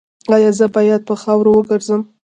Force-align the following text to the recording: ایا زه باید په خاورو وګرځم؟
ایا 0.35 0.51
زه 0.59 0.65
باید 0.75 1.01
په 1.09 1.15
خاورو 1.21 1.51
وګرځم؟ 1.55 2.01